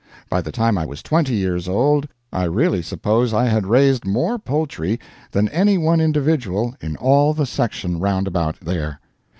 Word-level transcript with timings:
By 0.29 0.41
the 0.41 0.51
time 0.51 0.79
I 0.79 0.85
was 0.87 1.03
twenty 1.03 1.35
years 1.35 1.67
old, 1.69 2.07
I 2.33 2.45
really 2.45 2.81
suppose 2.81 3.35
I 3.35 3.45
had 3.45 3.67
raised 3.67 4.03
more 4.03 4.39
poultry 4.39 4.99
than 5.29 5.47
any 5.49 5.77
one 5.77 6.01
individual 6.01 6.73
in 6.81 6.95
all 6.97 7.35
the 7.35 7.45
section 7.45 7.99
round 7.99 8.25
about 8.25 8.59
there. 8.61 8.99